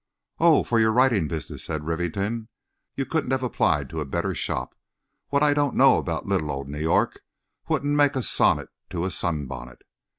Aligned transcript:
"Oh, 0.39 0.63
for 0.63 0.79
your 0.79 0.91
writing 0.91 1.27
business," 1.27 1.63
said 1.65 1.83
Rivington; 1.85 2.47
"you 2.95 3.05
couldn't 3.05 3.29
have 3.29 3.43
applied 3.43 3.87
to 3.91 3.99
a 3.99 4.03
better 4.05 4.33
shop. 4.33 4.73
What 5.29 5.43
I 5.43 5.53
don't 5.53 5.75
know 5.75 5.97
about 5.99 6.25
little 6.25 6.49
old 6.49 6.67
New 6.67 6.79
York 6.81 7.21
wouldn't 7.69 7.93
make 7.95 8.15
a 8.15 8.23
sonnet 8.23 8.69
to 8.89 9.05
a 9.05 9.11
sunbonnet. 9.11 9.83